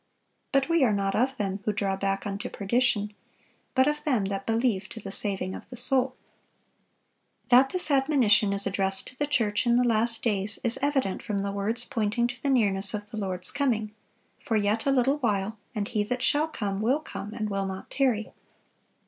[0.51, 3.13] But we are not of them who draw back unto perdition;
[3.75, 8.65] but of them that believe to the saving of the soul."(666) That this admonition is
[8.65, 12.41] addressed to the church in the last days is evident from the words pointing to
[12.41, 13.91] the nearness of the Lord's coming:
[14.39, 17.91] "For yet a little while, and He that shall come will come, and will not
[17.91, 18.33] tarry."